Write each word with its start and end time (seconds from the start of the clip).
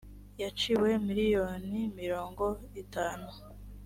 yaciwe 0.41 0.89
miliyoni 1.07 1.75
mirongo 1.99 2.45
itanu 2.83 3.27